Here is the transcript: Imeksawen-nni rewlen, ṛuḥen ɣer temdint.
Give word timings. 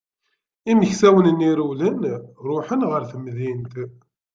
Imeksawen-nni 0.71 1.51
rewlen, 1.59 1.99
ṛuḥen 2.47 2.81
ɣer 2.89 3.01
temdint. 3.11 3.73